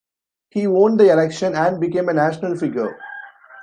He 0.49 0.65
won 0.65 0.97
the 0.97 1.11
election 1.11 1.55
and 1.55 1.79
became 1.79 2.09
a 2.09 2.13
national 2.13 2.55
figure. 2.55 2.97